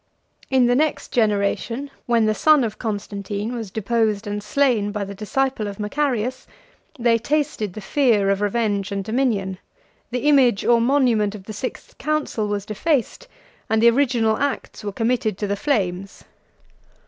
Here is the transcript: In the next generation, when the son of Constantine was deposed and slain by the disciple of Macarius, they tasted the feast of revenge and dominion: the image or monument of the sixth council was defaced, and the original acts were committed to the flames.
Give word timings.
In 0.49 0.65
the 0.65 0.73
next 0.73 1.11
generation, 1.11 1.91
when 2.07 2.25
the 2.25 2.33
son 2.33 2.63
of 2.63 2.79
Constantine 2.79 3.53
was 3.53 3.69
deposed 3.69 4.25
and 4.25 4.41
slain 4.41 4.91
by 4.91 5.03
the 5.05 5.13
disciple 5.13 5.67
of 5.67 5.79
Macarius, 5.79 6.47
they 6.97 7.19
tasted 7.19 7.73
the 7.73 7.81
feast 7.81 8.23
of 8.31 8.41
revenge 8.41 8.91
and 8.91 9.03
dominion: 9.03 9.59
the 10.09 10.25
image 10.27 10.65
or 10.65 10.81
monument 10.81 11.35
of 11.35 11.43
the 11.43 11.53
sixth 11.53 11.99
council 11.99 12.47
was 12.47 12.65
defaced, 12.65 13.27
and 13.69 13.79
the 13.79 13.91
original 13.91 14.37
acts 14.37 14.83
were 14.83 14.91
committed 14.91 15.37
to 15.37 15.45
the 15.45 15.55
flames. 15.55 16.23